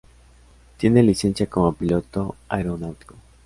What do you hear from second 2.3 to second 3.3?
aeronáutico.